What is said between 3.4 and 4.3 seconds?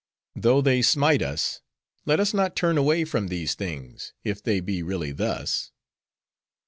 things,